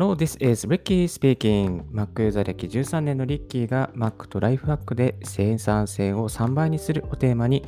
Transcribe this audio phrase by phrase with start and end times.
[0.00, 1.84] Hello, this is Ricky speaking.
[1.92, 7.66] Mac ユーザー歴13年のリッキーが Mac とライフハックで生産性を3倍にするをテーマに、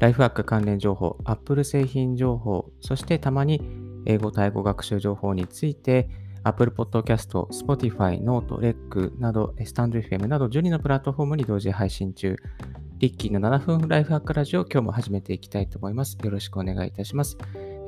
[0.00, 3.60] ライフハック関連情報、Apple 製品情報、そしてたまに
[4.06, 6.08] 英語・タイ語学習情報について、
[6.44, 12.36] Apple Podcast、Spotify、Note、REC など、スタンド FM など12のプラットフォームに同時配信中。
[13.00, 16.16] リッキーの7分ライフハックラジオ、今日も始めていきたいと思います。
[16.24, 17.36] よろしくお願いいたします。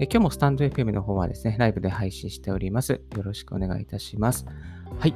[0.00, 3.00] え今日もスタンド FM の方はですね、ライブで配信しております。
[3.16, 4.46] よろしくお願いいたします。
[4.96, 5.14] はい。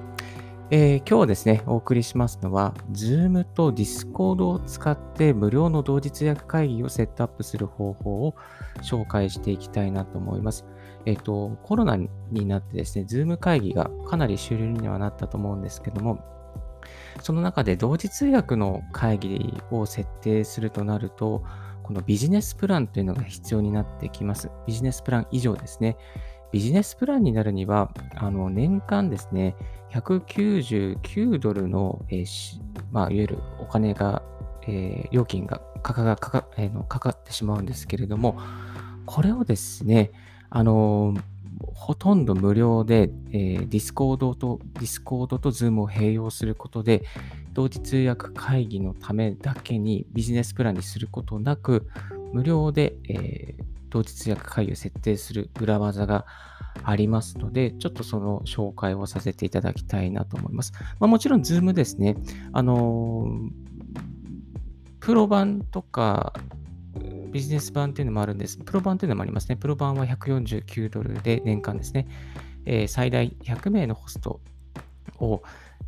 [0.72, 8.34] えー、今日ですね、お送りしますのは、Zoom と Discord を使って無料の同時通訳会議をセットアップする方法を
[8.82, 10.66] 紹介していきたいなと思います。
[11.06, 12.10] えっ、ー、と、コロナに
[12.44, 16.18] なってですね、Zoom 会議がかなり主流にはなったと思うんですけども、
[17.20, 21.44] その中で同時通訳の会議を設定するとなると、
[21.82, 24.50] このビジネスプランというのが必要になってきます。
[24.66, 25.96] ビジネスプラン以上ですね。
[26.52, 29.56] ビジネスプランになるには、あの年間ですね、
[29.92, 32.60] 199ドルの、えー、
[32.92, 34.22] まあ、いわゆるお金が、
[34.66, 38.38] えー、料金がかかがかか,、えー、のかかってしまうんですけれども、
[39.06, 40.12] これをですね、
[40.50, 41.14] あの
[41.74, 47.02] ほとんど無料で、えー、Discord と Discord と Zoom を併用することで、
[47.52, 51.88] 同時通訳会議のためだけにビジネスプランにすることなく、
[52.32, 56.24] 無料で、えー、同時通訳会議を設定する裏技が
[56.82, 60.72] ありますので、ちょっとその紹介をさせていただきたいなと思います。
[60.98, 62.16] まあ、もちろん Zoom ですね、
[62.52, 63.28] あの、
[65.00, 66.32] プロ版とか
[67.32, 68.58] ビジネス版っていうのもあるんです。
[68.58, 69.56] プロ版っていうのもありますね。
[69.56, 72.06] プロ版は149ドルで年間ですね。
[72.66, 74.40] えー、最大100名のホスト
[75.18, 75.42] を、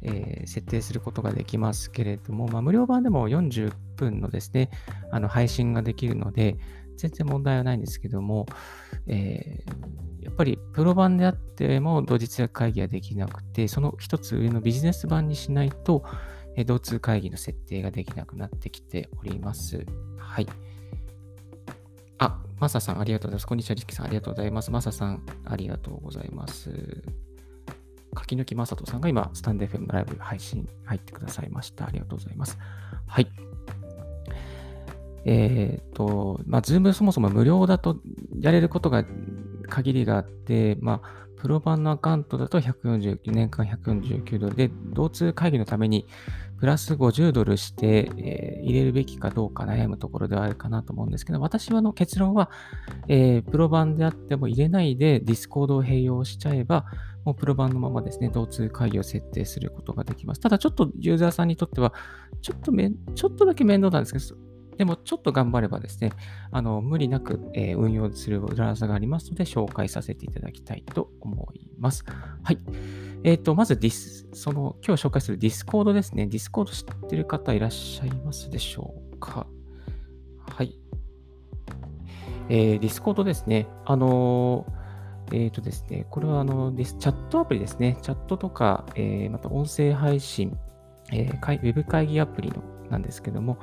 [0.04, 4.70] えー、設定することができますけれども、まあ、無料版でも40分のですね、
[5.10, 6.56] あの配信ができるので、
[6.96, 8.46] 全然問題はないんですけども、
[9.06, 16.04] えー、やっぱりプロ版であっても同日訳会議はできなくて、その一つ上のビジネス版にしないと、
[16.56, 19.84] えー、同通会議の設定ができなくなってきております。
[20.18, 20.46] はい。
[22.18, 23.46] あ、マサさんありがとうございます。
[23.46, 24.70] こんにちは、リキさんありがとうございます。
[24.70, 27.02] マサさんありがとうございます。
[28.14, 31.86] 柿抜きまさとさんが今、スタンド FM ライブ配信入ってくださいました。
[31.86, 32.58] ありがとうございます。
[33.06, 33.28] はい。
[35.26, 37.98] えっ、と、まあ、ズームそもそも無料だと
[38.38, 39.04] やれることが
[39.68, 46.06] 限りがあって、まあ、プロ版のアカウントだと149年間149ドルで、同通会議のために
[46.58, 52.50] プラス50ドルして、えー、入れるべきかどうか悩むところではあるかなと思うんですけど、私はの結論は、
[53.08, 56.86] えー、プロ版であっても入れないでディスコードを併用しちゃえば、
[57.24, 60.40] もうプロ版のままですね、同通会議を設定することができます。
[60.40, 61.92] ただちょっとユーザーさんにとっては、
[62.42, 64.40] ちょっとめ、ちょっとだけ面倒なんですけど、
[64.76, 66.10] でもちょっと頑張ればですね、
[66.50, 72.04] あの無理なく、えー、運用する裏技がありますので、紹介させていただきたいと思います。
[72.42, 72.58] はい。
[73.22, 76.26] えっ、ー、と、まずディス、その、今日紹介するディスコードですね。
[76.26, 79.46] ディスコード知ってる方いらっしゃいますでしょうか？
[80.40, 80.78] はい。
[82.48, 83.66] えー、ディスコードですね。
[83.86, 84.66] あの
[85.32, 87.96] えっ、ー、とですね、これはあのディス、チャットアプリですね。
[88.02, 90.56] チャットとか、えー、また音声配信、
[91.12, 93.58] えー、ウェブ会議アプリのなんですけども、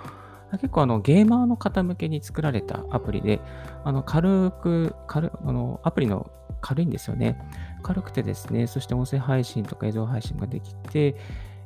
[0.51, 3.39] 結構あのゲーマーの方向けに作られたアプリで、
[3.83, 6.29] あの軽く軽あの、アプリの
[6.61, 7.39] 軽いんですよね。
[7.83, 11.15] 軽くてですね、そして音声配信とか映像配信ができて、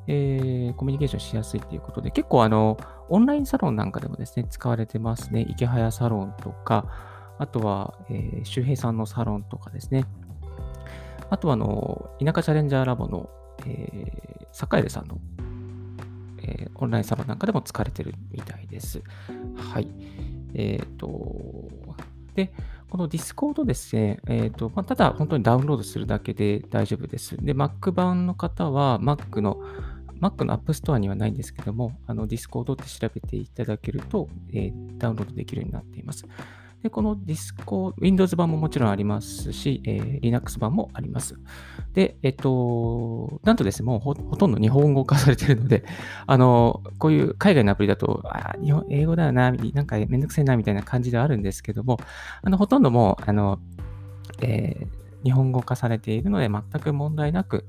[0.08, 2.78] えー、コミュニケーションしやすいということで、結構あの、
[3.10, 5.46] オンラインサロンなんかでもですね、使われてますね。
[5.50, 6.86] 池早サロンとか、
[7.38, 10.06] あとは、えー、周平さんのサロンとかですね。
[11.30, 13.30] あとは、あの、田舎チャレンジャーラボの、
[13.66, 15.18] えー、坂出さんの
[16.48, 19.02] えー、オンラインサロンなんかでも使われてるみたいです。
[19.56, 19.88] はい。
[20.54, 21.70] えっ、ー、と、
[22.36, 22.54] で、
[22.90, 27.36] この Discord ですね、え、ー、と、まあ、ただ本当にダウンロードするだけで大丈夫です。
[27.38, 29.60] で、Mac 版の方は Mac の
[30.22, 36.26] Mac の App Store にはないんですけども、あの Discord って調べていただけると、えー、ダウンロードできるようになっています。
[36.86, 41.34] で、この Discord、Windows 版ももちろんありますし、えー、Linux 版もあります。
[41.94, 45.84] で、えっと、なんとですね、もうほとんど日本語化されてるので、
[46.28, 51.98] あの、こういう海外のアプリだと、あ日本英語だよな、なんかめんどくせえな、みたいな感じではあるんですけども、
[52.44, 53.58] あの、ほとんどもう、あの、
[54.44, 57.66] えー、日本語化されているので、全く問題なく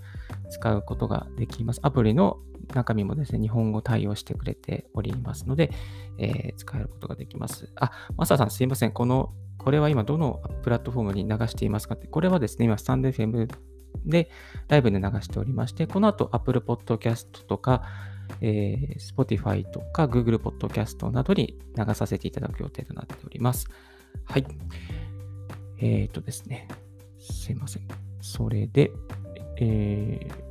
[0.50, 1.80] 使うことができます。
[1.82, 2.38] アプリの
[2.74, 5.70] 中身もですね、日本語対応してくれておりますので、
[6.18, 7.70] えー、使えることができます。
[7.76, 8.92] あ、マサさんすいません。
[8.92, 13.48] この、これは今どのプラットフォームに流していますかって、これはですね、今、スタンド FM
[14.04, 14.30] で
[14.68, 17.82] ライブで流しておりまして、この後 Apple Podcast とか、
[18.40, 23.68] えー、Spotify とか Google Podcast などに流させていただく予定となっております。
[24.24, 24.46] はい。
[25.78, 26.68] えっ、ー、とですね、
[27.18, 27.86] すいません。
[28.20, 28.90] それで、
[29.58, 30.46] えー、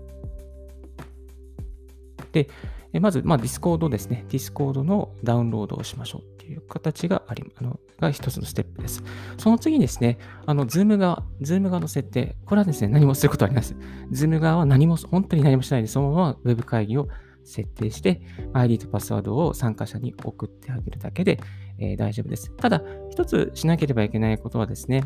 [2.31, 2.49] で、
[2.99, 4.25] まず、まあ、Discord ですね。
[4.29, 9.03] Discord のダウンロードをしましょうっていう形があり、あの、が一つのステップです。
[9.37, 12.35] その次にですね、あの、Zoom 側、Zoom 側の設定。
[12.45, 13.75] これはですね、何もすることはあります。
[14.11, 17.07] Zoom 側は何も、本当に何もしないで、そのまま Web 会議を
[17.43, 18.21] 設定して、
[18.53, 21.39] ID とパスワードを参加者に送ってあげるだけで、
[21.77, 22.51] えー、大丈夫です。
[22.57, 25.03] ただ、一つしなければいけないことはですね、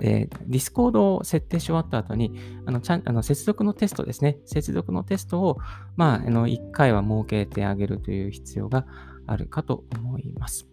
[0.00, 4.38] えー、Discord を設定し終わった後に、あのちゃんあの接続のテストですね。
[4.44, 5.58] 接続のテストを、
[5.96, 8.86] まあ、あの1回は設けてあげるという必要が
[9.26, 10.66] あるかと思います。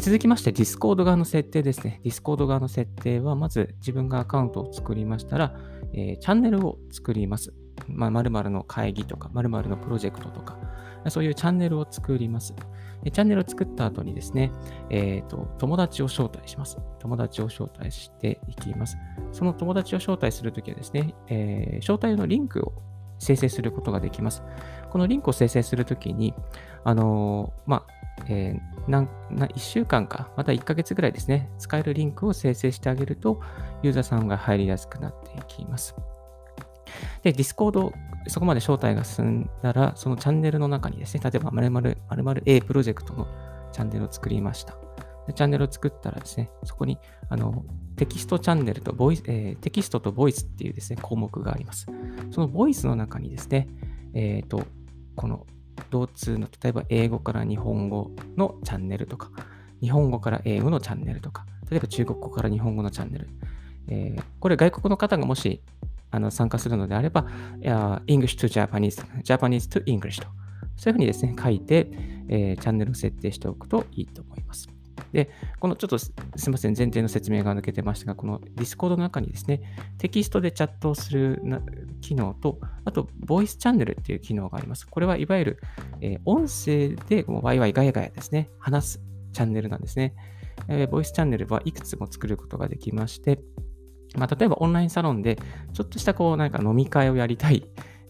[0.00, 2.00] 続きまして、Discord 側の設定ですね。
[2.04, 5.54] Discord 側の設定は、まず自分がアカウントを作りましたら、
[5.92, 7.54] えー、チャンネルを作ります。
[7.86, 10.58] まあ、〇〇の会議とか、〇〇のプロジェクトとか、
[11.10, 12.54] そういうチャンネルを作ります。
[13.04, 14.50] チャンネルを作った後にですね、
[14.90, 16.78] えーと、友達を招待します。
[17.00, 18.96] 友達を招待していきます。
[19.32, 22.72] その友達を招待するときはですね、えー、招待用のリンクを
[23.18, 24.42] 生成することができます。
[24.90, 26.34] このリンクを生成するときに、
[26.84, 27.86] あのー、まあ、
[28.28, 33.40] えー、なな1週間か、また1ヶ月ぐらいですね、使えるリンクを生成してあげると、
[33.82, 35.94] ユーザーさんが入りやすくなっていきます。
[37.22, 37.92] で、Discord、
[38.28, 43.26] そこまで招待が進んだら、そのチャンネルの中にですね、例えば〇〇〇〇 A プロジェクトの
[43.72, 44.76] チャンネルを作りました。
[45.26, 46.98] でチャンネルを作ったらですね、そこに
[47.28, 47.64] あの
[47.96, 51.86] テキストチャンネルとボイス、えー、テキストとボイスっていうですね、項目があります。
[52.30, 53.68] そのボイスの中にですね、
[54.12, 54.64] えっ、ー、と、
[55.16, 55.46] この
[55.90, 59.30] 同通の、例えば英語から日本語のチャンネルとか、
[59.80, 63.28] 日本語から英語のチャンネルとか、例えば中国語から日本語のチャンネル。
[63.88, 65.62] えー、これ外国の方がもし
[66.14, 67.26] あの参加するのであれば、
[68.06, 70.28] English to Japanese、Japanese to English と、
[70.76, 71.90] そういうふうにですね、書いて、
[72.28, 74.68] えー、チャンネルを設定しておくといいと思います。
[75.12, 76.12] で、このちょっとす
[76.46, 79.60] みません、前提の説明が抜けてましたが、この Discord の中にですね、
[79.98, 81.42] テキストでチャットをする
[82.00, 84.86] 機能と、あと、ボイスチャンネルっていう機能があります。
[84.86, 85.60] これはいわゆる、
[86.00, 89.02] えー、音声でワイワイガヤガヤですね、話す
[89.32, 90.14] チャンネルなんですね。
[90.68, 93.40] えー、ボイスチャンネルはいくつも作ることができまして、
[94.16, 95.36] まあ、例えばオンラインサロンで、
[95.72, 97.64] ちょっとしたこう、なんか飲み会をやりたい、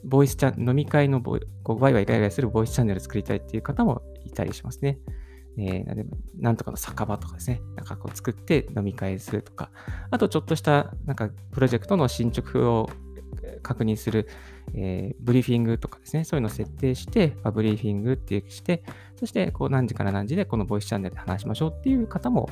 [0.04, 4.98] ボイスチャン、飲み会のボイ、こうワイワイガイガイするボイスチャンネル作りたいっていう方もいたりしますね。
[5.56, 6.04] えー、
[6.38, 9.70] なんとかの酒場とかですね、なんかこう作って飲み会するとか、
[10.10, 12.90] あとちょっとしたなんかプロジェクトの進捗を
[13.62, 14.28] 確認する、
[14.74, 18.82] えー、ブリーフィングとかですね、そういうのを設定して、まあ、ブリーフィングってして、
[19.16, 22.48] そしてこう何時から何時でこのボイスチャンネルで話しましょうっていう方も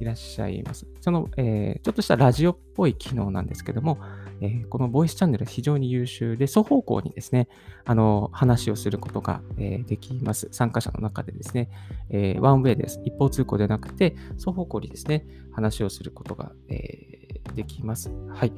[0.00, 0.86] いらっしゃいます。
[1.00, 3.98] その、えー、ちょっとしたラジオっぽい機能なんですけども、
[4.40, 7.48] えー、このボイスチャンネルは非常に優秀で、双方向にですね、
[7.84, 10.48] あの、話をすることが、えー、できます。
[10.50, 11.70] 参加者の中でですね、
[12.10, 13.00] え、ワンウェイです。
[13.04, 18.10] 一方通行ではなくて、双方向にですね、話をすることが、えー、できます。
[18.30, 18.52] はい。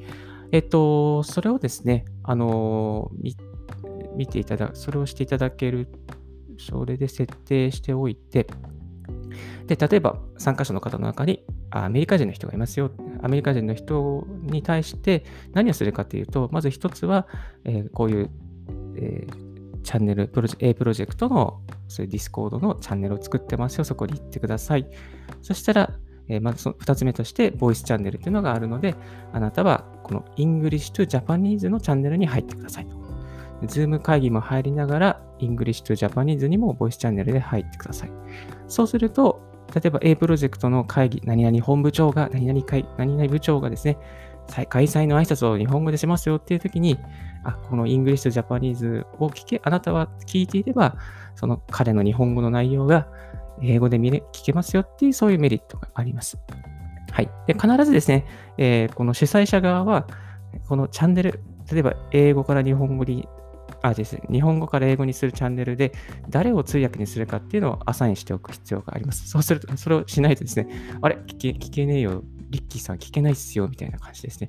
[0.55, 3.11] えっと、それをですね、あの
[4.15, 5.89] 見ていただく、それをしていただける、
[6.57, 8.47] それで設定しておいて、
[9.67, 12.89] で、例えば参加者の方の中にアメリカ人の人がいますよ。
[13.21, 17.27] アメリカ人の人に対して何をするかというと、まず一つは、
[17.65, 18.29] えー、こういう、
[18.95, 21.59] えー、チャンネル、プロジ A プロジェクトの
[21.89, 23.83] そういうディスコードのチャンネルを作ってますよ。
[23.83, 24.87] そこに行ってください。
[25.41, 28.95] そしたら、えー、まずその2つ目として、ボイスチャンネルというのがあるので、
[29.33, 33.05] あなたはこの English to Japanese のチャンネルに入ってくださいと。
[33.63, 38.11] Zoom 会議も入りながら、English to Japanese にもボイスチャンネルで入ってください。
[38.67, 39.41] そうすると、
[39.73, 43.97] 例えば A プロジェクトの会議、何々本部長が、何々会、何々部長がですね、
[44.69, 46.99] 開催の挨拶を日本語でしますよっていう時に、
[47.43, 50.97] あ、この English to Japanese を聞け、あなたは聞いていれば、
[51.35, 53.07] その彼の日本語の内容が
[53.61, 56.37] 英語で見れ聞けますよっていう、そういうメリットがあります。
[57.11, 57.29] はい。
[57.47, 58.25] で、必ずですね、
[58.57, 60.07] えー、この主催者側は、
[60.67, 61.39] このチャンネル、
[61.71, 63.27] 例えば英語から日本語に
[63.81, 65.91] あですね、日本語から英語にするチャンネルで、
[66.29, 69.27] 誰を通訳にするかっていうのをアサインしておく必要があります。
[69.27, 70.67] そうすると、それをしないとですね、
[71.01, 71.17] あれ？
[71.27, 74.47] 聞け聞けねえよ、リッキーさん聞けないっすよ、みたいな感じですね。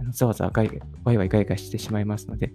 [0.00, 2.52] あのざわざわガイワイワイガイガイしてしまいますので、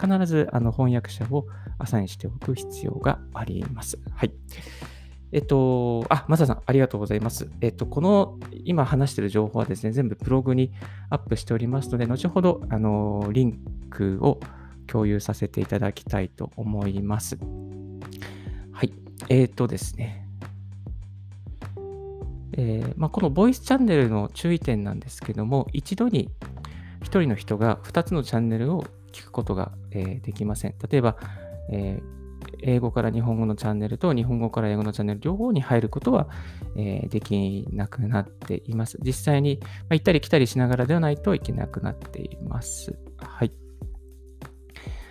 [0.00, 1.46] 必ずあの翻訳者を
[1.78, 3.98] アサインしておく必要があります。
[4.14, 4.32] はい。
[5.30, 7.50] えっと、あ、マサさん、ありがとうございます。
[7.60, 10.72] えっと、この今話している情報はですね、全部ブログに
[11.10, 13.58] アップしておりますので、後ほど、あの、リン
[13.90, 14.40] クを
[14.86, 17.38] 共有させていただきたいと思います。
[18.72, 18.92] はい。
[19.28, 20.24] えっ、とですね。
[22.52, 26.30] えー、まあ、このボイスチャンネルの注意点なんですけども、一度に
[27.02, 30.74] 1人の人が2つのチャンネルを聞くことが、えー、できません。
[30.90, 31.18] 例えば、
[31.70, 32.00] え
[32.62, 36.28] 英語から日本語のチャンネルと日本語から英語のチャンネル両方に入ることは、
[36.76, 38.98] えー、できなくなっています。
[39.02, 42.96] 実際に、まあ、行ったり来たりしながらではないといけなくなっています。
[43.18, 43.52] はい。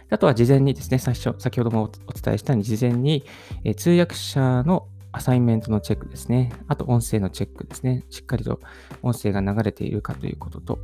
[0.10, 3.26] あとは事前にですね、最初先ほどもお伝えしたように、事前に、
[3.64, 6.52] えー、通訳者のアサインメントのチェックですね。
[6.68, 8.06] あと音声のチェックですね。
[8.10, 8.60] しっかりと
[9.02, 10.80] 音声が流れているかということと、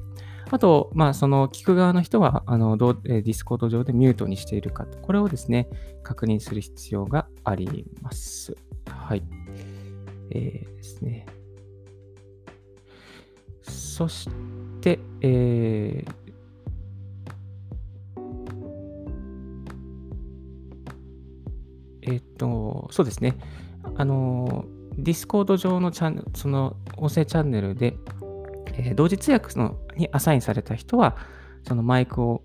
[0.53, 5.67] あと、まあ、その聞く側の人は、あの、どう、ディスコード上でミュートにしているか、これをですね、
[6.03, 8.55] 確認する必要があります。
[8.87, 9.23] はい。
[10.29, 11.25] えー、ですね。
[13.63, 14.29] そし
[14.79, 16.13] て、えー、
[22.03, 23.37] えっ、と、そうですね。
[23.95, 24.65] あの、
[24.99, 27.97] ディスコード上のチャンネル、その音声チャンネルで、
[28.73, 31.17] え、同時通訳のにアサインされた人は、
[31.67, 32.43] そのマイクを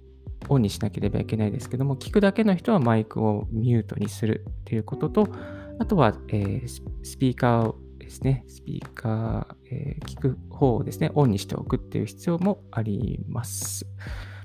[0.48, 5.28] オンにしなければいけないですけども、聞くだけの人はマイクをミュートにするということと、
[5.78, 6.62] あとは、え、
[7.02, 13.86] スピーカーをですね、スピーカー、えー、聞く方をですね、オンにしておくっていう必要もあります。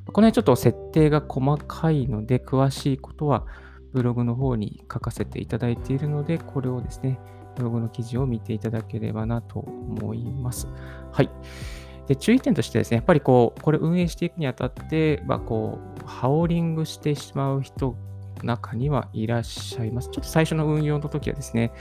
[0.05, 3.45] この辺ちょっと設定が細かいので、詳しいことは
[3.93, 7.19] ブログの方に書かせていただいているので、これをですね、
[7.55, 10.67] ブログの記事を見ていただければなと思います。
[11.11, 11.29] はい。
[12.07, 17.95] で注意点としてですね、やっぱりこう、これ運営していくにあたって、まあ、こう、ハウリングしてしまう人、
[18.43, 20.09] 中にはいらっしゃいます。
[20.09, 21.71] ちょっと最初の運用の時はですね、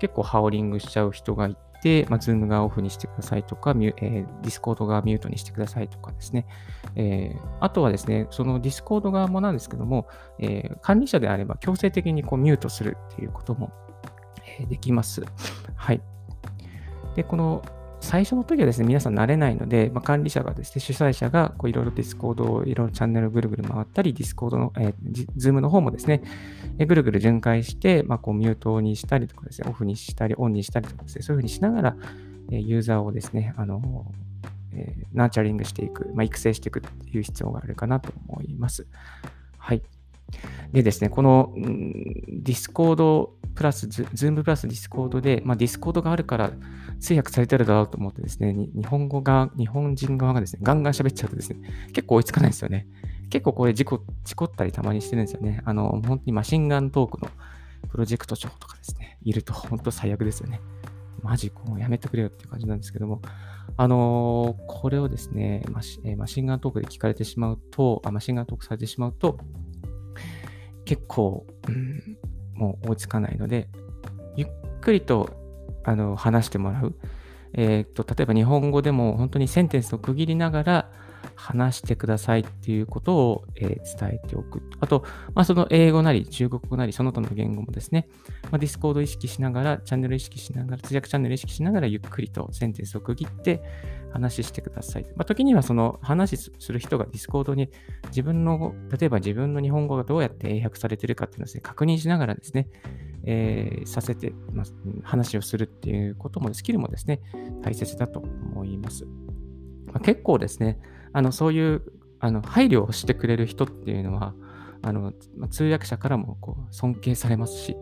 [0.00, 6.46] 結構ハウリングしちゃう人がいて、まあ、ズームがオフにしてくださいとか、えー、ディスコードがミュートにしてくださいとかですね。
[6.96, 10.08] えー、あとはですね、そのディスコード側もなんですけども、
[10.40, 13.70] えー、管理者であれば強制的にこうミュートするっていうことも
[14.66, 15.22] できます。
[15.74, 16.00] はい。
[17.16, 17.62] で、この
[18.00, 26.22] 最初の時はですね、皆さん慣れないので、まあ、管理者がですね、主催者がいろいろディスコードをいろいろチャンネルをぐるぐる回ったり、ディスコードの、えー、ズームの方もですね、
[26.78, 31.96] え、ぐるぐる巡回して、まあ、こうミュートにしたりとかですね、オフにしたり、オンにしたりとかですね、そういうふうにしながら、
[32.50, 34.06] え、ユーザーをですね、あの
[34.72, 38.86] えー、ナーチャリングしていく、まあ、育成していくっていう必要があるかなと思います。
[39.58, 39.82] はい。
[40.72, 46.52] でですね、この、ディスコードプラス、ズームプラスディスコードで、まあ、ディスコードがあるから
[47.00, 51.60] 通訳されてるだろうと思ってですね、日本語が、日本人側がですね、ガンガン喋っちゃうとですね、
[51.92, 52.86] 結構追いつかないんですよね。
[53.30, 55.62] 結構これ事故、事故ったりたまにしてるんですよね。
[55.64, 57.30] あの、本当にマシンガントークの
[57.88, 60.60] プロジェクト長とかですね、いると 本当最悪ですよね。
[61.22, 63.20] マジ、もうやめてくれよっていう感じなんですけども、
[63.76, 69.38] あのー、これをですねマシ、マシンガントークで聞かれてしまうと、あマシンガントークされてしまうと、
[70.90, 72.18] 結構、うん、
[72.54, 73.68] もう追いつかないので、
[74.34, 74.48] ゆっ
[74.80, 75.30] くりと
[75.84, 76.96] あの話してもらう。
[77.52, 80.90] えーと、例えば日本語でも本当にセンテンスを区切りながら
[81.36, 84.62] 話してくださいっていうことを、えー、伝えておく。
[84.80, 88.08] あと、まあ、その英語なり中国語なりその他の言語もですね、
[88.50, 93.62] まあ、ディスコード意識しながら、チャンネル意識しながら、通訳チャンネル意識しながらゆっくりとセンテンスを区切って
[94.12, 95.04] 話してください。
[95.16, 97.70] まあ、時にはその話する人がディスコードに
[98.08, 102.68] 自分の、例えば自分の日本語がどうやって英訳されてるかっていうのをね、確認しながらですね、
[103.24, 104.66] えー、させて、まあ、
[105.02, 107.20] 話をするっていうことも、スキルもですね、
[107.62, 109.06] 大切だと思います。
[109.86, 110.78] まあ、結構ですね、
[111.12, 111.82] あのそういう
[112.20, 114.34] あの配慮をしてくれる人っていうのは、
[114.82, 115.12] あの
[115.50, 117.76] 通訳者からもこう尊敬されますし、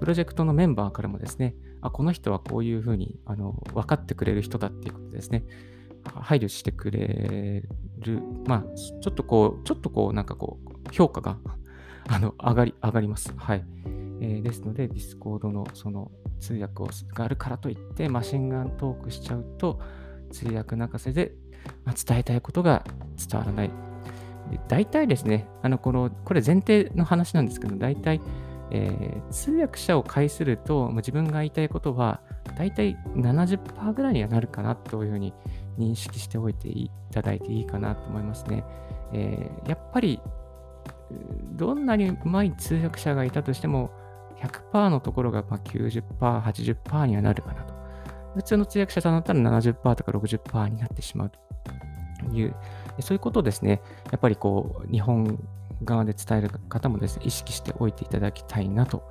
[0.00, 5.44] プロジェクトのメンバーからもですね、あこの人はこういうふうにあの分かってくれる人だっていうことですね、
[6.04, 7.62] 配慮してくれ
[7.98, 11.38] る、まあ、ちょっとこう、ちょっとこう、なんかこう、評価が
[12.08, 13.32] あの上がり、上がります。
[13.36, 13.64] はい。
[14.20, 16.10] えー、ですので、Discord のその
[16.40, 19.80] 通訳をがあるからといって、マシンガントークしちゃうと、
[20.30, 21.34] 通訳泣かせで、
[21.84, 22.84] まあ、伝えたいことが
[23.16, 23.70] 伝わらない。
[24.68, 28.20] 大体ですね、あのこのこれ前提の話なんですけど、大体、
[28.70, 32.20] えー、通訳者を介すると、自分が言いたいことは、
[32.56, 35.32] 大体70%ぐらいにはなるかなというふうに
[35.78, 38.64] 認識しておいていただいていいかなと思いますね。
[39.12, 40.20] えー、やっぱり、
[41.52, 43.90] どんなにうまい通訳者がいたとしても、
[44.40, 47.74] 100%のところがま90%、80%にはなるかなと。
[48.34, 52.54] 普通の通訳者さんだったら70%とか60%になってしまうという、
[53.00, 55.38] そういうことをですね、やっぱりこう、日本
[55.84, 59.02] 側で伝える方もですね、意識しておいていただきたいなと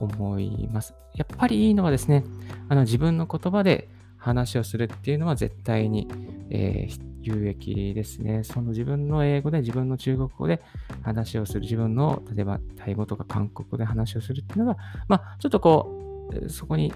[0.00, 0.94] 思います。
[1.14, 2.24] やっぱりいいのはですね、
[2.68, 6.08] あの自分の言葉で話をするっていうのは絶対に、
[6.50, 8.44] えー、有益ですね。
[8.44, 10.62] その自分の英語で、自分の中国語で
[11.02, 14.76] 話をする、自分の例えばタイ語とか韓国語で話をするっていうのが、
[15.08, 16.92] まあ、ちょっとこう、そこに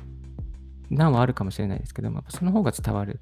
[0.90, 3.20] 難はあるかもしれないですけども、その方が伝わる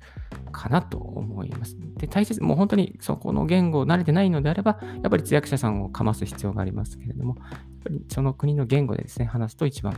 [0.52, 1.76] かなと思います。
[1.96, 7.48] で、大切、もう本当にそこの言語を慣れてないのであれば、やっぱり通訳者さんをかます必要がありますけれども、やっ
[7.84, 9.96] ぱりその国の言語でですね、話すと一番、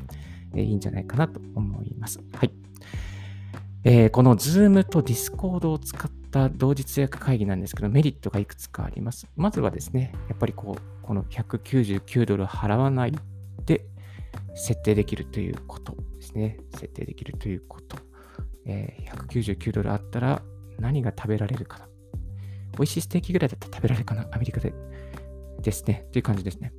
[0.56, 2.20] いいんじゃないかなと思います。
[2.34, 2.52] はい。
[3.84, 9.26] えー、この Zoom と Discord を使った同時通訳会議なんですけど、メリットがいくつかあります。
[9.36, 13.12] まずはですね、やっぱりこう、この199ドル払わない
[13.64, 13.86] で
[14.54, 16.58] 設定できるということですね。
[16.72, 17.96] 設定できるということ。
[18.66, 20.42] えー、199ドルあったら
[20.78, 21.88] 何が食べられるかな。
[22.72, 24.28] 美味しいステーキぐらいだったら食べられるかな。
[24.32, 24.72] アメリカで
[25.60, 26.06] ですね。
[26.12, 26.72] という感じですね。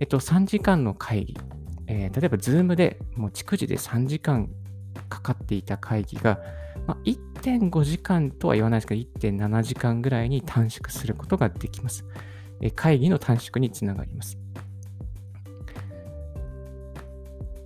[0.00, 1.36] えっと、3時間の会議。
[1.86, 4.48] えー、例えば、Zoom でもう逐次で3時間
[5.08, 6.40] かかっていた会議が、
[6.86, 12.04] まあ、1.5時間とは言わないですけど、1.7時間ぐらいに短縮することができます。
[12.60, 14.38] えー、会議の短縮につながります。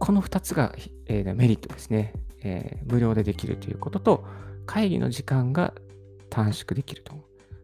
[0.07, 0.73] この2つが、
[1.07, 2.13] えー、メリットですね、
[2.45, 4.25] えー、無料でできるということと、
[4.65, 5.75] 会議の時間が
[6.31, 7.13] 短縮できると。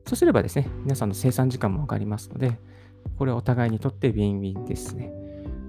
[0.09, 2.59] そうすればですね、皆さんの生産時間も上がりますので、
[3.17, 5.13] これはお互いにとってウィンウィンですね。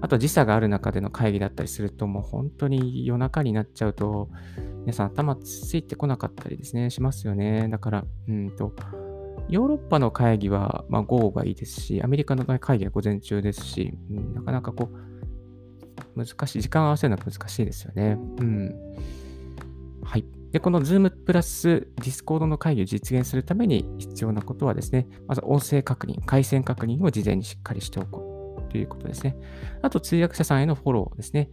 [0.00, 4.28] あと時差がある中での会議だったりすると、もう本当に夜中になっちゃうと、
[4.80, 7.68] 皆さん頭ついてこなかったりですね、しますよね。
[7.68, 8.74] だから、うんと、
[9.48, 15.13] ヨーロッパの会議は、まあ、午後がいいですし、アメリカの会議は午前中ですし、うん、なかなかこう、
[16.16, 18.18] 難しい、時間を合わせるのは難しいですよね。
[18.38, 18.74] うん。
[20.04, 20.24] はい。
[20.52, 28.20] で、この Zoom プラス Discord の会議を実現するために必要なことはですね、まず音声確認、回線確認を事前にしっかりしておく
[28.70, 29.36] ということですね。
[29.82, 31.50] あと、通訳者さんへのフォローですね。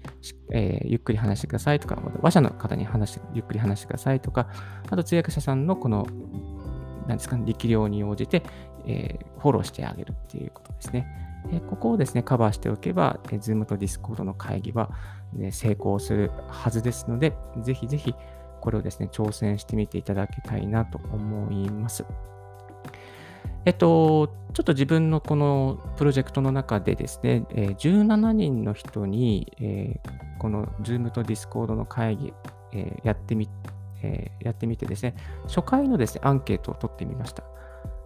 [0.52, 4.50] えー、ゆっくり話してくださいとか、話者の方に話して、ゆっくり話してくださいとか、
[4.90, 6.06] あと通訳者さんのこの、
[7.08, 8.44] 何ですかね、力量に応じて、
[8.86, 11.31] えー、フォローしてあげるっていうことですね。
[11.50, 14.92] えここをですね、カバーしておけば、え Zoom と Discord の会議は、
[15.34, 18.14] ね、成功するはずですので、ぜひぜひ
[18.62, 22.06] これをですね、挑戦してみていただきたいなと思います。
[23.66, 30.00] えっと、ちょっと自分のこのプロジェクトの中でですね、え17人の人に、え
[30.40, 32.34] この Zoom と Discord の会議、
[32.74, 33.50] えやってみ、
[34.04, 37.44] えやってみてですね、初回のですね、アンケートを取ってみました。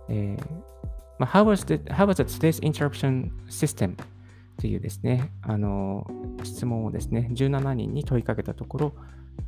[0.09, 0.75] えー
[1.19, 3.95] まあ、How was the, how was the today's interruption system?
[4.57, 6.09] というですね、あの、
[6.43, 8.93] 質問をですね、17人に問いかけたところ、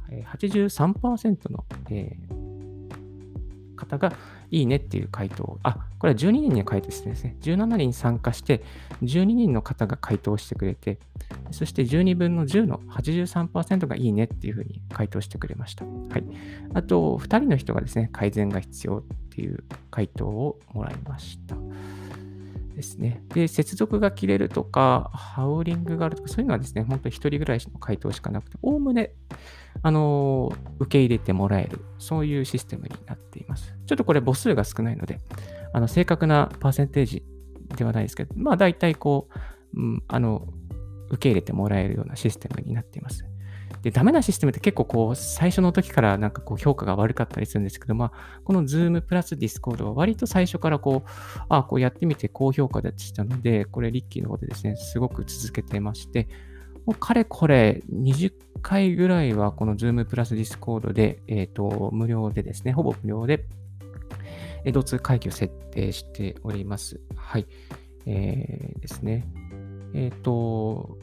[0.09, 4.13] 83%の、えー、方が
[4.49, 8.63] いいねっていう回答あ、これは12人に回答してですね、17人参加して、
[9.01, 10.99] 12人の方が回答してくれて、
[11.51, 15.85] そして12分の10の83%がいいねっていうふうに回答してくれました。
[15.85, 16.23] はい。
[16.73, 19.03] あと、2人の人がですね、改善が必要
[19.37, 21.55] っていう回答をもらいました。
[22.75, 23.21] ですね。
[23.35, 29.11] で、接続が切れるとか、ハウリングがあるとか、そういうのはですね、本当に1人ぐらいの回答しかなくて、おおむね、
[29.83, 33.75] あの受け入れてもらえる、そういうシステムになっています。
[33.85, 35.19] ちょっとこれ母数が少ないので、
[35.71, 37.23] あの正確なパーセンテージ
[37.75, 39.27] ではないですけど、まあ大体こ
[39.75, 40.47] う、うん、あの、
[41.09, 43.23] 受け入れてもらえるようなシステムになっています。
[43.81, 51.09] で、ダメなシステムって結構こう、最初の時からなんかこう評価が悪かったりするんですけど、まあ、この Zoom プラス Discord は割と最初からこう、
[51.49, 56.27] ああこうやってみて高評価でしたので、これリッキーの方でですね、すごく続けてまして、
[56.85, 63.45] もうかれこれ20回ぐらいはこの Zoom プラス Discord で、えっ、ー、と、無料でですね、ほぼ無料で、
[64.63, 66.99] え同通会議を設定しております。
[67.15, 67.47] はい。
[68.05, 69.25] えー、ですね。
[69.93, 70.97] えっ、ー、と、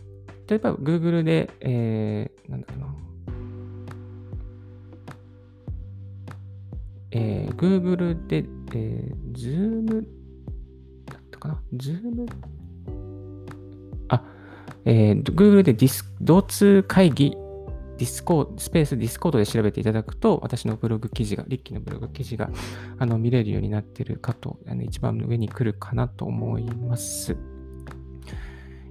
[0.46, 2.94] 例えば Google で、えー、なんだろうな。
[7.12, 10.04] えー、Google で、えー、Zoom
[11.06, 12.26] だったかな ?Zoom?
[14.08, 14.22] あ、
[14.84, 17.36] えー、Google でディス同通会議
[17.96, 22.50] ディスコスペースディスコードで調べていただくと、私のブログ記事が、リッキーのブログ記事が
[22.98, 27.36] あの見れるようになっているかと、あの一番上に来るかなと思います。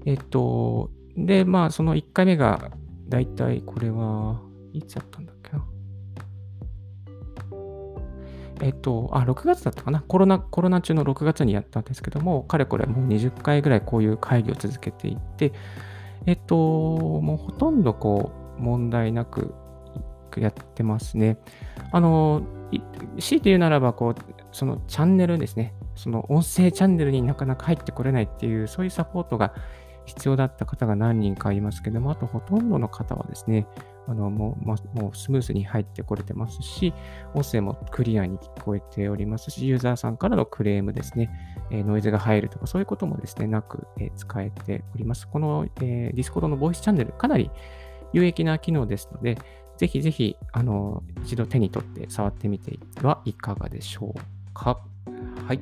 [0.06, 2.72] えっと、で、まあ、その1回目が、
[3.10, 4.42] だいたいこれは、
[4.74, 5.66] いつやったんだっけな。
[8.62, 10.02] えっと、あ、6月だったかな。
[10.02, 15.52] コロナ、コロナ中の6月にやったんですけども、かれこれもう20回ぐらいこういう会議を続けていて、
[16.26, 19.54] えっと、もうほとんどこう、問題なく
[20.38, 21.38] やってますね。
[21.92, 22.44] あの、
[23.20, 24.16] 強いて言うならば、こう、
[24.52, 25.74] そのチャンネルですね。
[25.96, 29.54] その音声チャンネルになかなか入ってこれないっていう、そういうサポートが
[30.06, 33.68] 必要だった方が何人かいますけども、あとほとんどの方はですね、
[34.08, 36.94] あのもうま、もうスムースに入ってこれてますし、
[37.34, 41.30] 音声もクリアに聞こえておりますし、ユーザーさんからのクレームですね、
[41.72, 45.28] えー、ノイズが入るとか、そういうこともですね、なく、えー、使えております。
[45.28, 47.50] この、えー、Discord のボイスチャンネル、かなり
[48.12, 49.38] 有益な機能ですので、
[49.78, 54.80] ぜひぜひ、あの、一度手に取って触ってみてはいかがでしょうか。
[55.48, 55.60] はい。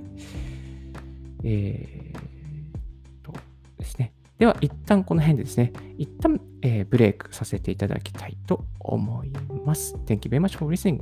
[1.44, 3.34] えー、と
[3.78, 4.14] ですね。
[4.42, 9.32] では、一旦この辺でですね、一旦、えー、ブレイクさせていただきたいと思い
[9.64, 9.94] ます。
[10.08, 11.02] Thank you very much for listening.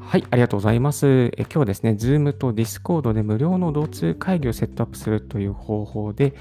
[0.00, 1.06] はい、ありがとうございます。
[1.06, 6.34] え今日はですね、Zoom と Discord で無料の同通会議をセットアップするという方法で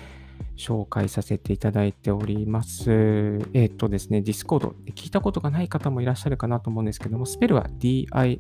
[0.58, 3.38] 紹介させていただいております。
[3.54, 8.32] えっ、とですね、Discord、聞いたことがない方もいらっしゃるかなと思うんですけども、スペルは DISCORD。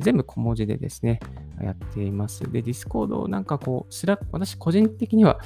[0.00, 1.20] 全部小文字でですね、
[1.60, 2.50] やっています。
[2.50, 5.38] で、Discord なんかこう、スラック、私個人的には、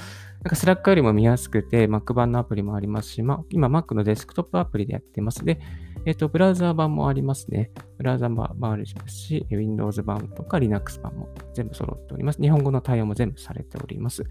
[0.43, 5.43] なんかスラックよりも見やすくて、Mac 版のアプリもありますし、ま、今 Mac のデスクトップアプリでやってます。
[5.43, 5.59] で、
[6.05, 7.71] えっ、と、ブラウザー版もありますね。
[7.97, 12.41] ブラウザー版もありますし、Windows 版とか Linux 版も全部揃っております。
[12.41, 14.23] 日本語の対応も全部されております。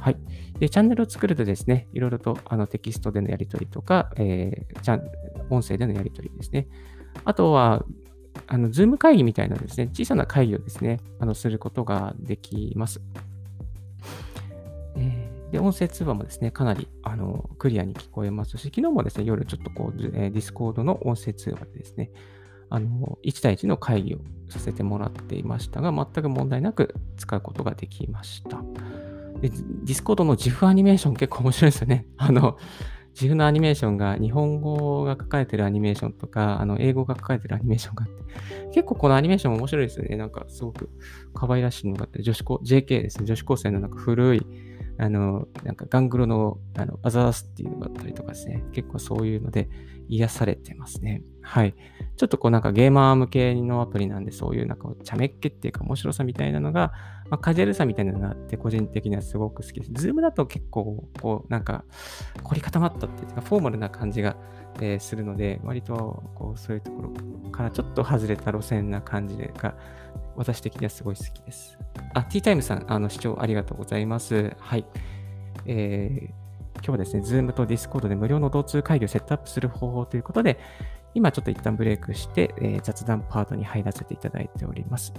[0.00, 0.16] はい。
[0.58, 5.10] で、チャンネルを作るとですね、いろいろとあのテキストでのやり取りとか、えー、
[5.50, 6.68] 音声でのやり取りですね。
[7.24, 7.84] あとは、
[8.46, 13.00] あの、ズーム会議みたいなですね、小さな会議をですね、あの、することができます。
[14.96, 22.10] えー、で、音声通話もですね、かなり、あの、クリアに聞こえますし、昨日もですね、夜ちょっとこう、えー、ディスコードの音声通話でですね、
[22.68, 24.18] あの、1対1の会議を
[24.48, 28.62] させてもらっていましたが、全く問題なく使うことができました。
[29.40, 32.06] で、ディスコードの GIF アニメーション結構面白いですよね。
[32.16, 32.58] あの、
[33.16, 40.16] GIF のアニメーションが日本語が書かれてるアニメーションとか、あの英語が書かれてるアニメーションがあって、結構このアニメーション面白いですよね。
[40.16, 40.90] なんかすごく
[41.32, 43.24] 可愛らしいのがあって、女子高、JK ですね。
[43.24, 44.46] 女子高生のなんか古い、
[44.98, 48.62] あの、なんかガングロのあのアザースっていうのがあったりとかですね。
[48.72, 49.70] 結構そういうので
[50.08, 51.22] 癒されてますね。
[51.40, 51.74] はい。
[52.18, 56.92] ちょっとこうなんかゲーマー向けのアプリなんで、そういうなんかちゃめっ気っていうか面白さみたいなのが、
[57.30, 59.92] まあ、カジュアルさみたいなのがあって、個人的にはすごく好きです。
[59.92, 61.84] ズームだと結構、こうなんか
[62.42, 64.36] 凝り固まったっていうか、フォーマルな感じが、
[64.80, 69.74] えー、するので、割とこうそういうところからちょっと外れた路線な感じが、
[70.36, 71.78] 私的にはすごい好きです。
[72.14, 74.54] あ、ティータイムさん、あの視聴ありがとうございます。
[74.58, 74.86] はい。
[75.66, 80.58] えー今日はですね、Zoom と Discord で無料の同通会議をセットアップする方法ということで、
[81.14, 85.12] 今ちょっと一旦ブレイクして、えー、雑談パートに入らせていただいております。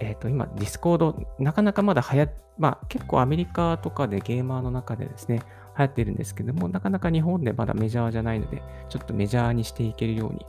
[0.00, 5.42] えっ、ー、と、今、Discord、なかなかまだ流行まあ結構アメリカとかでゲーマーの中でですね、
[5.78, 10.44] 流行ってるんですけども、なかなか日本でまだメジャーじゃないので、ちょっとメジャーにしていけるように、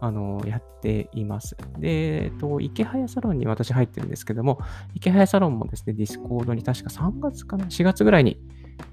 [0.00, 1.56] あの、やっています。
[1.78, 4.58] で、えっと、イケハヤサロンに私入ってるんですけども、
[4.94, 8.40] イケハヤサロンもですね、 Discord に確か3月かな、4月ぐらいに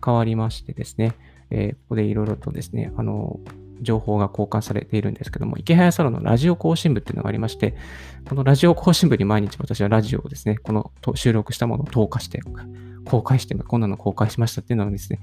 [0.04, 1.16] 変わりましてですね、
[1.50, 3.40] えー、ここでいろいろとですね、あの、
[3.82, 7.76] 情報が交換されているんですけども、イケハヤサロンのラジオ更新部っていうのがありまして、
[8.28, 12.42] このラジオ更新部に毎日私はラジオをですね、この収録したものを投下して、
[13.06, 15.20] 公開して、こんなの公開しましたっていうのをですね、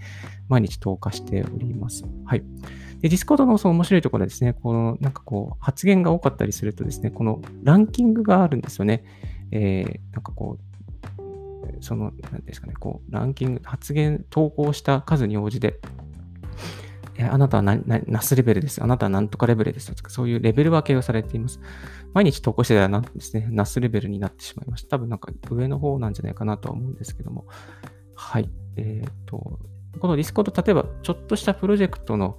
[0.48, 2.04] 毎日投下しております。
[2.24, 2.42] はい。
[3.00, 9.04] で、 Discord のその面白いところはですね、このなんかこう発言が多かったりするとですね、このランキングがあるんですよね。
[9.50, 10.74] えー、なんかこう、
[11.80, 15.80] その、なんですかね、こう、ランキング、発言、投稿した数に応じて、
[17.18, 18.82] あなたはなナスレベルです。
[18.82, 21.60] あなたはなんとかレベルですとか、そういうレベル分けをされています。
[22.12, 24.90] 毎日投稿してたらなんですね、ナスレベルになってしまいました。
[24.90, 27.46] 多分なんか上の方なんじゃないかなとは思うんですけども。
[28.14, 28.50] はい。
[28.76, 29.60] えっ、ー、と、
[30.00, 32.38] この Discord、例えばちょっとしたプロジェクトの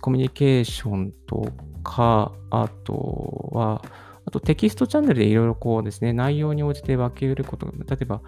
[0.00, 1.48] コミュニケーションと
[1.82, 3.82] か、あとは、
[4.26, 8.22] あとテキストチャンネルでいろいろこうですね、内容に応じて分けることが、例えば、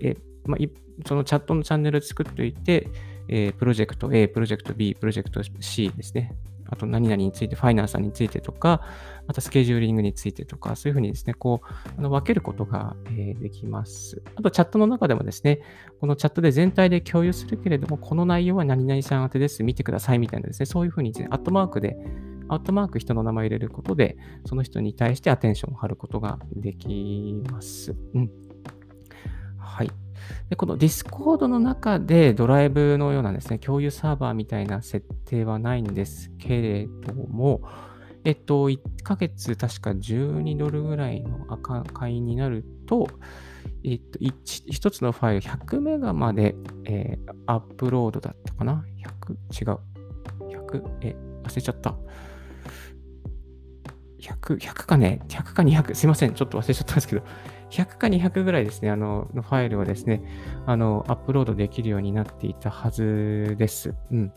[0.00, 0.64] えまあ、
[1.06, 2.88] そのチャットのチャンネル作っておいて、
[3.28, 6.36] えー、プロジェクト A、プロジェクト B、プロジェクト C ですね。
[6.68, 8.82] あと何々について、ファイナンサーについてとか、
[9.26, 14.22] またスケジューリングについてとか、そういうふうにですね、こう、あの分けることが、えー、できます。
[14.34, 15.60] あと、チャットの中でもですね、
[16.00, 21.96] このチャットで全体で共有するけれども、この内容は何々さん宛てです、見てくださいみたいなですね、そういうふうに、ね、アットマークで、
[22.48, 27.94] アットマーク人の名前を入れることで、その人に対してアテンションを張ることができます。
[28.14, 28.30] うん。
[29.58, 29.90] はい。
[30.50, 37.62] で、この Discord の中でドライブのようなですね、共有サーバーみたいな設定はないんですけれども、
[38.24, 43.08] えっと、1ヶ月確か12ドルぐらいの赤会になると、
[43.84, 48.84] えっと、1, つのファイル100メガまで、えー、アップロードだったかな
[49.52, 49.72] ?100?
[49.72, 49.78] 違う。
[50.40, 50.82] 100?
[51.02, 51.94] え、忘れちゃった。
[54.20, 55.94] 100、100かね ?100 か 200?
[55.94, 56.34] すいません。
[56.34, 57.22] ちょっと忘れちゃったんですけど、
[57.70, 60.22] 100か200ぐらいですね、あの、のファイルをですね、
[60.66, 63.94] あの、アップロードできるようになっていたはずです。
[64.10, 64.32] うん。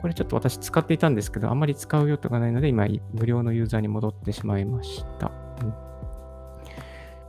[0.00, 5.30] これちょっと私使っていたんですけど、あまり使う用途がないので、今、無料のユーザーに戻ってしまいました。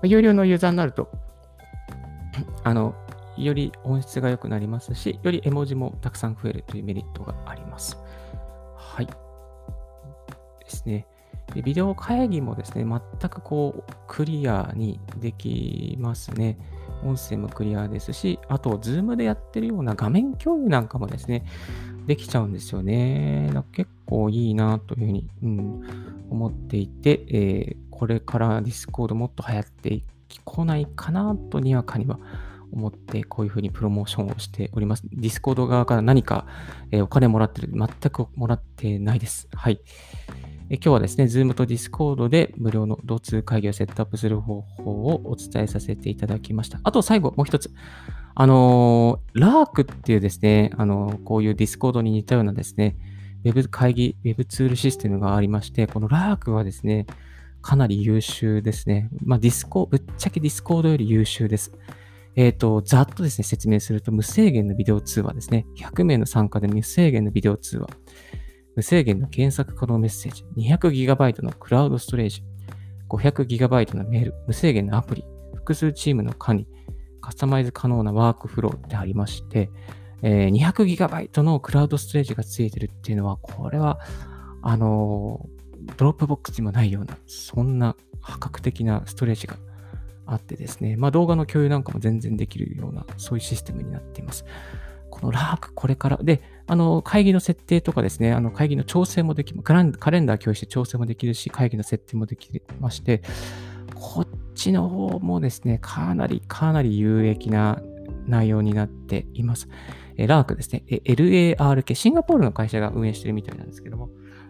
[0.04, 1.10] うん、有料のユーザーになると、
[2.64, 2.96] あの、
[3.38, 7.98] より音質が良くなりますし、より絵文字もたくさん増えるというメリットがあります。
[8.76, 9.06] はい。
[9.06, 9.14] で
[10.68, 11.08] すね。
[11.54, 16.58] でビデオ会議もですね、全くこう、クリアにできますね。
[17.04, 21.46] 音声もクリアですし、あと、 Zoom でやってるような画面共有なんかもですね、
[22.06, 23.52] できちゃうんですよね。
[23.72, 30.04] 結構いいなというふうに、うん、思っていて、えー、これから Discord もっと流行って
[30.44, 32.20] こないかなとにわかには
[32.72, 35.04] 思って、こういうふうにプロモーションをしております。
[35.12, 36.46] Discord 側から何か、
[36.92, 39.48] えー、お金もらってる全くもらってないです。
[39.54, 39.82] はい。
[40.72, 46.80] 今日はですね、Zoom と Discord で無料の同通会議をセットアップする方法をお伝えさせていただきました。
[46.84, 47.72] あと最後、もう一つ。
[48.36, 52.96] あのー、 Lark っていうですね、あのー、こういう Discord に似たようなですね、
[53.44, 57.08] ウェブ会議、ウェブツールシステムがありまして、この Lark はですね、
[57.64, 59.10] かなり優秀ですね。
[59.24, 61.74] まあ、ディスコ、ぶっちゃけ Discord より優秀です。
[62.36, 65.66] えっ、ー、と、ざっとですね、説明すると、無制限のビデオ通話ですね。
[65.78, 67.90] 100名の参加で無制限のビデオ通話。
[68.80, 72.46] 無制限の検索可能メッセージ、200GB のクラウドストレージ、
[73.10, 76.68] 500GB のメール、無制限のアプリ、複数チームの管理、
[77.20, 79.70] カスタマイズ可能なワークフローってありまして、
[80.22, 84.00] えー、200GB のクラウドストレージがついてるっていうのは、これは、
[84.62, 89.58] あのー、 Dropbox にもないような、そんな破格的なストレージが
[90.26, 94.46] あってですね、まあ動画の共有なんかも全然できるような、そういうシステムになっています。
[95.10, 103.24] この Lark これから、で、あの、会議の設定とかですね、あの、会議の調整もでき、カレンダー共有して調整もできるし、会議の設定もできまして、
[103.96, 107.82] こっちの方もですね、かなり、かなり有益な
[108.28, 109.68] 内容になっています。
[110.16, 114.10] えラークですね、LARK、シンガポールの会社が運営しているみたいなんですけども、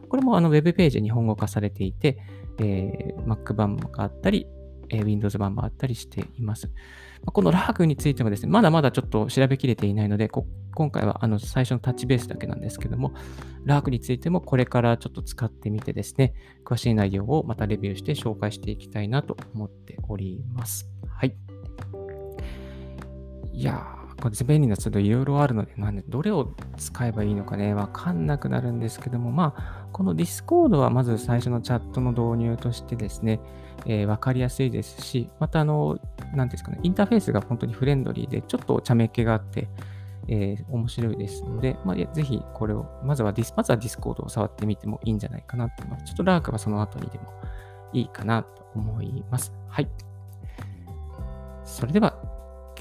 [0.09, 2.17] これもあのウェブページで日本語化されていて、
[2.57, 4.45] えー、Mac 版があったり、
[4.89, 6.69] え Windows 版もあったりしています。
[7.23, 13.13] まこのラークについてもですね、まだまだちょっと調べきれていないので、今回はあの最初のタッチベースだけなんですけども、
[13.65, 16.33] ラークについてもこれからちょっと使ってみてですね、
[16.65, 20.89] 詳しい内容をまたレビューして紹介していきたいなと思っております。
[21.07, 21.35] はい。
[23.51, 33.41] いやー、これ便利なツールいろいろあるので、なんでどれを使えばいいのかね、わかんなくなるんですけども、まあ、この Discord はまず最初のチャットの導入としてですね、
[33.85, 35.99] えー、分かりやすいですし、また、あの、
[36.33, 39.67] なんですかね、インターフェースが本当にフレンドリーで、ちょっと茶目っ気があって、
[40.27, 46.05] えー、面白いですので、まあ、ぜひこれを、まずはディス、まずは Discord を触ってみてもいいんじゃないかなと思います。
[46.05, 47.33] ちょっと Lark はその後にでも
[47.93, 49.53] いいかなと思います。
[49.67, 49.89] はい。
[51.63, 52.15] それでは、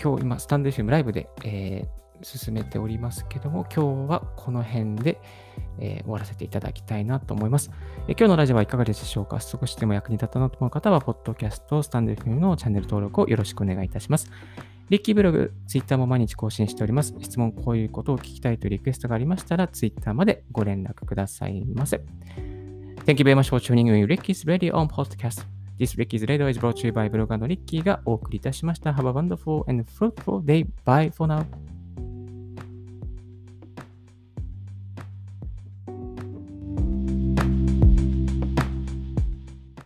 [0.00, 5.20] 今日今、スタンド FM ライブで、えー、進めておりますけども、今日はこの辺で、
[5.78, 7.70] えー、終わらせていただきたいなと思います、
[8.08, 9.40] えー、今日のラジオはいかがでしょうか？
[9.40, 14.30] 少しでも役に立ったなと思う方は、ポッドキャスト、スタンド FM のチャンネル登録をよろしくお願いいたします。
[14.90, 17.14] リッキーブログ、ツイッターも毎日更新しております。
[17.20, 22.00] 質問、こういうことを聞きたいというリクエストがありましたら、ツイッターまでご連絡くださいませ。
[23.04, 25.46] Thank you very much for tuning in Ricky's Radio on Podcast.
[25.78, 28.92] This Ricky's Radio is brought to you by ブロガーのリッキーがお送りいたしました。
[28.92, 30.66] Have a wonderful and fruitful day.
[30.84, 31.44] Bye for now.